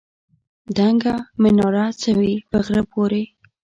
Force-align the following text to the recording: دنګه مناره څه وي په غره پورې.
دنګه 0.77 1.13
مناره 1.41 1.85
څه 2.01 2.11
وي 2.17 2.33
په 2.49 2.57
غره 2.65 2.81
پورې. 2.91 3.23